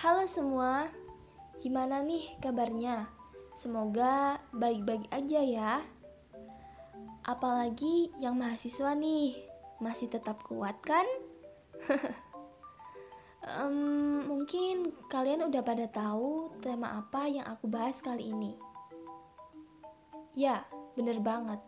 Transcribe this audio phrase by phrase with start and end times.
[0.00, 0.88] Halo semua,
[1.60, 3.04] gimana nih kabarnya?
[3.52, 5.72] Semoga baik-baik aja ya.
[7.28, 9.36] Apalagi yang mahasiswa nih,
[9.76, 11.04] masih tetap kuat kan?
[13.60, 18.56] um, mungkin kalian udah pada tahu tema apa yang aku bahas kali ini.
[20.32, 20.64] Ya,
[20.96, 21.60] bener banget.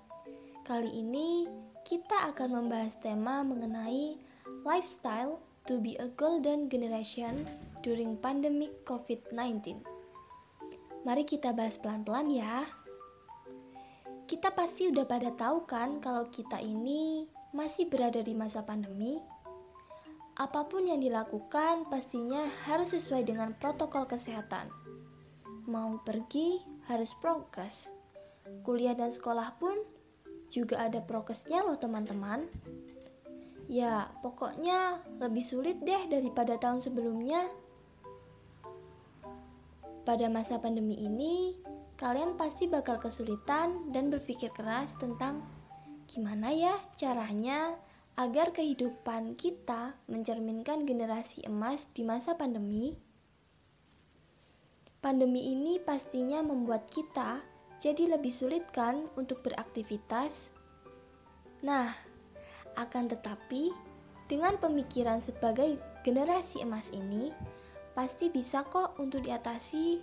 [0.65, 1.53] Kali ini
[1.85, 4.17] kita akan membahas tema mengenai
[4.65, 7.47] lifestyle to be a golden generation
[7.83, 9.83] during pandemic COVID-19.
[11.03, 12.67] Mari kita bahas pelan-pelan ya.
[14.27, 19.19] Kita pasti udah pada tahu kan kalau kita ini masih berada di masa pandemi.
[20.39, 24.73] Apa pun yang dilakukan pastinya harus sesuai dengan protokol kesehatan.
[25.69, 27.93] Mau pergi harus prokes.
[28.65, 29.77] Kuliah dan sekolah pun
[30.49, 32.49] juga ada prokesnya loh teman-teman.
[33.73, 37.49] Ya, pokoknya lebih sulit deh daripada tahun sebelumnya.
[40.05, 41.57] Pada masa pandemi ini,
[41.97, 45.41] kalian pasti bakal kesulitan dan berpikir keras tentang
[46.05, 47.81] gimana ya caranya
[48.21, 52.93] agar kehidupan kita mencerminkan generasi emas di masa pandemi.
[55.01, 57.41] Pandemi ini pastinya membuat kita
[57.81, 60.53] jadi lebih sulit kan untuk beraktivitas.
[61.65, 62.12] Nah,
[62.77, 63.73] akan tetapi
[64.33, 67.35] dengan pemikiran sebagai generasi emas ini,
[67.93, 70.01] pasti bisa kok untuk diatasi.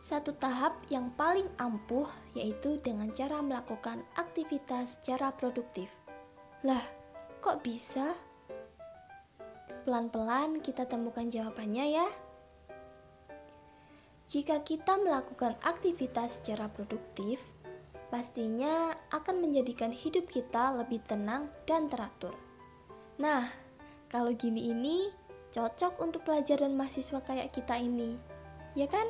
[0.00, 5.90] Satu tahap yang paling ampuh yaitu dengan cara melakukan aktivitas secara produktif.
[6.62, 6.82] Lah,
[7.42, 8.14] kok bisa?
[9.84, 12.08] Pelan-pelan kita temukan jawabannya ya.
[14.26, 17.38] Jika kita melakukan aktivitas secara produktif,
[18.16, 22.32] pastinya akan menjadikan hidup kita lebih tenang dan teratur.
[23.20, 23.44] Nah,
[24.08, 25.12] kalau gini ini
[25.52, 28.16] cocok untuk pelajar dan mahasiswa kayak kita ini,
[28.72, 29.04] ya kan?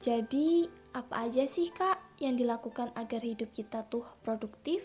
[0.00, 0.64] Jadi,
[0.96, 4.80] apa aja sih kak yang dilakukan agar hidup kita tuh produktif?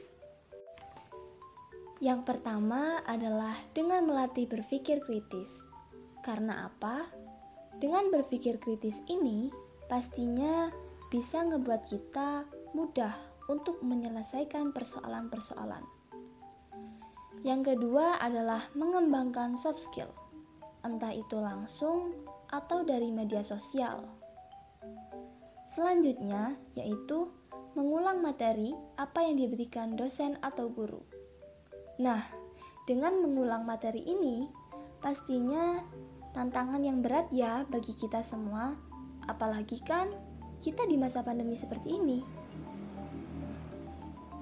[2.04, 5.64] Yang pertama adalah dengan melatih berpikir kritis.
[6.20, 7.08] Karena apa?
[7.80, 9.48] Dengan berpikir kritis ini,
[9.88, 10.83] pastinya
[11.14, 12.42] bisa ngebuat kita
[12.74, 13.14] mudah
[13.46, 15.86] untuk menyelesaikan persoalan-persoalan.
[17.46, 20.10] Yang kedua adalah mengembangkan soft skill,
[20.82, 22.18] entah itu langsung
[22.50, 24.10] atau dari media sosial.
[25.70, 27.30] Selanjutnya yaitu
[27.78, 31.06] mengulang materi apa yang diberikan dosen atau guru.
[32.02, 32.26] Nah,
[32.90, 34.50] dengan mengulang materi ini,
[34.98, 35.78] pastinya
[36.34, 38.74] tantangan yang berat ya bagi kita semua,
[39.30, 40.33] apalagi kan
[40.64, 42.24] kita di masa pandemi seperti ini.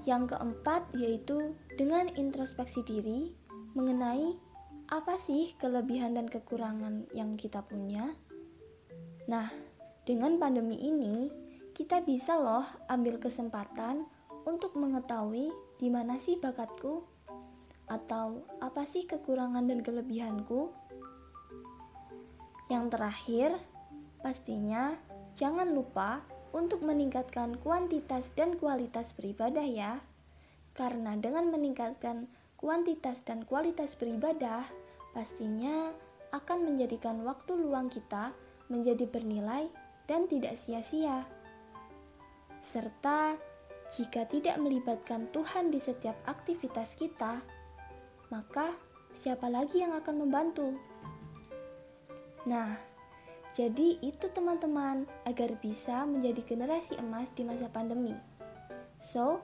[0.06, 3.34] Yang keempat yaitu dengan introspeksi diri
[3.74, 4.38] mengenai
[4.94, 8.14] apa sih kelebihan dan kekurangan yang kita punya.
[9.26, 9.50] Nah,
[10.06, 11.32] dengan pandemi ini,
[11.74, 14.06] kita bisa loh ambil kesempatan
[14.46, 15.50] untuk mengetahui
[15.82, 17.02] di mana sih bakatku
[17.90, 20.70] atau apa sih kekurangan dan kelebihanku.
[22.68, 23.50] Yang terakhir,
[24.20, 24.96] pastinya
[25.36, 26.22] jangan lupa
[26.52, 30.04] untuk meningkatkan kuantitas dan kualitas beribadah ya.
[30.76, 34.64] Karena dengan meningkatkan kuantitas dan kualitas beribadah,
[35.12, 35.92] pastinya
[36.32, 38.32] akan menjadikan waktu luang kita
[38.72, 39.68] menjadi bernilai
[40.08, 41.28] dan tidak sia-sia.
[42.64, 43.36] Serta
[43.92, 47.44] jika tidak melibatkan Tuhan di setiap aktivitas kita,
[48.32, 48.72] maka
[49.12, 50.72] siapa lagi yang akan membantu?
[52.48, 52.91] Nah,
[53.62, 58.18] jadi itu teman-teman agar bisa menjadi generasi emas di masa pandemi.
[58.98, 59.38] So,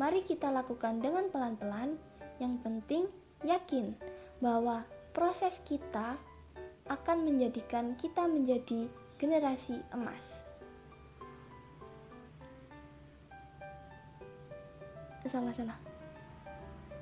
[0.00, 2.00] mari kita lakukan dengan pelan-pelan.
[2.40, 3.04] Yang penting
[3.44, 3.92] yakin
[4.40, 6.16] bahwa proses kita
[6.88, 8.88] akan menjadikan kita menjadi
[9.20, 10.40] generasi emas.
[15.28, 15.76] Salah-salah.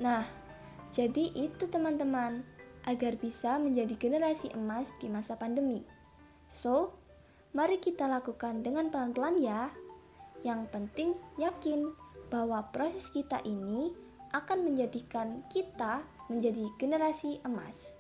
[0.03, 0.27] Nah,
[0.91, 2.43] jadi itu teman-teman
[2.91, 5.87] agar bisa menjadi generasi emas di masa pandemi.
[6.51, 6.99] So,
[7.55, 9.71] mari kita lakukan dengan pelan-pelan ya.
[10.43, 11.95] Yang penting yakin
[12.27, 13.95] bahwa proses kita ini
[14.35, 17.95] akan menjadikan kita menjadi generasi emas.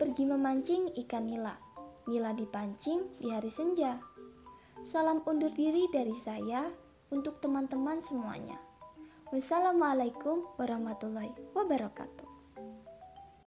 [0.00, 1.54] Pergi memancing ikan nila.
[2.08, 4.00] Nila dipancing di hari senja.
[4.82, 6.66] Salam undur diri dari saya
[7.12, 8.56] untuk teman-teman semuanya.
[9.30, 12.31] Wassalamualaikum warahmatullahi wabarakatuh.